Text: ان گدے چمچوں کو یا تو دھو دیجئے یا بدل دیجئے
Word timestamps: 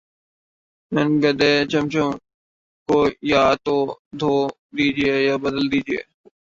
ان 0.91 1.07
گدے 1.23 1.51
چمچوں 1.71 2.09
کو 2.89 2.97
یا 3.31 3.43
تو 3.65 3.77
دھو 4.19 4.33
دیجئے 4.75 5.15
یا 5.27 5.35
بدل 5.43 5.63
دیجئے 5.71 5.99